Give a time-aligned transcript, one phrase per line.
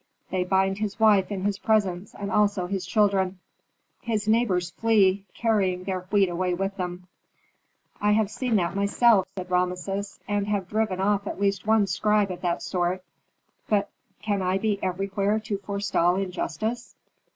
[0.31, 3.37] They bind his wife in his presence and also his children.
[4.01, 7.05] His neighbors flee, carrying their wheat away with them."
[8.01, 8.09] Original description.
[8.09, 12.31] "I have seen that myself," said Rameses, "and have driven off at least one scribe
[12.31, 13.03] of that sort.
[13.69, 13.91] But
[14.23, 16.95] can I be everywhere to forestall injustice?"